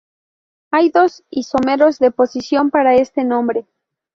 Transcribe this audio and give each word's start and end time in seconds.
Hay 0.71 0.89
dos 0.89 1.23
isómeros 1.29 1.99
de 1.99 2.09
posición 2.09 2.71
para 2.71 2.95
este 2.95 3.23
nombre. 3.23 3.67